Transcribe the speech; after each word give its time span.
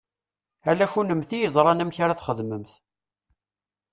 Ala 0.69 0.87
kennemti 0.93 1.35
i 1.37 1.41
yeẓṛan 1.41 1.83
amek 1.83 1.97
ara 2.03 2.11
ad 2.13 2.17
txedmemt. 2.19 2.71